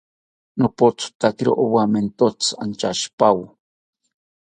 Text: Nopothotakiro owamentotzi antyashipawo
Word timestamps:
Nopothotakiro 0.59 1.51
owamentotzi 1.63 2.47
antyashipawo 2.63 3.43